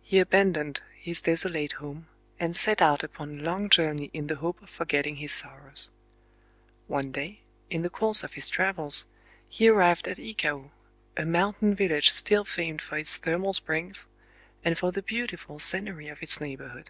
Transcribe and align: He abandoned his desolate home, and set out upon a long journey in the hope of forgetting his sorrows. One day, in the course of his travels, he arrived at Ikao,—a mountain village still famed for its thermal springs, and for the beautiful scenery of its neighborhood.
He 0.00 0.18
abandoned 0.18 0.80
his 0.98 1.20
desolate 1.20 1.72
home, 1.72 2.08
and 2.40 2.56
set 2.56 2.80
out 2.80 3.02
upon 3.04 3.38
a 3.38 3.42
long 3.42 3.68
journey 3.68 4.08
in 4.14 4.26
the 4.26 4.36
hope 4.36 4.62
of 4.62 4.70
forgetting 4.70 5.16
his 5.16 5.30
sorrows. 5.30 5.90
One 6.86 7.12
day, 7.12 7.42
in 7.68 7.82
the 7.82 7.90
course 7.90 8.24
of 8.24 8.32
his 8.32 8.48
travels, 8.48 9.04
he 9.46 9.68
arrived 9.68 10.08
at 10.08 10.16
Ikao,—a 10.18 11.26
mountain 11.26 11.74
village 11.74 12.12
still 12.12 12.46
famed 12.46 12.80
for 12.80 12.96
its 12.96 13.18
thermal 13.18 13.52
springs, 13.52 14.06
and 14.64 14.78
for 14.78 14.90
the 14.90 15.02
beautiful 15.02 15.58
scenery 15.58 16.08
of 16.08 16.22
its 16.22 16.40
neighborhood. 16.40 16.88